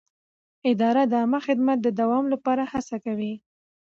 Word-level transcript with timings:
اداره 0.71 1.03
د 1.07 1.13
عامه 1.21 1.39
خدمت 1.47 1.77
د 1.83 1.87
دوام 1.99 2.25
لپاره 2.33 2.63
هڅه 2.71 2.95
کوي. 3.05 3.33